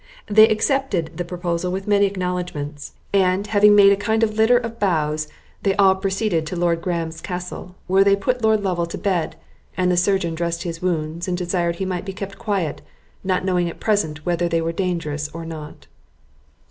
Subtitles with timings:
[0.25, 4.79] They accepted the proposal with many acknowledgements; and, having made a kind of litter of
[4.79, 5.27] boughs,
[5.61, 9.35] they all proceeded to Lord Graham's castle, where they put Lord Lovel to bed,
[9.77, 12.81] and the surgeon dressed his wounds, and desired he might be kept quiet,
[13.23, 15.85] not knowing at present whether they were dangerous or not.